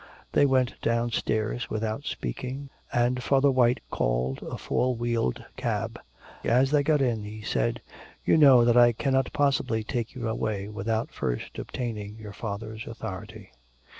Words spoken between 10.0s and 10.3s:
you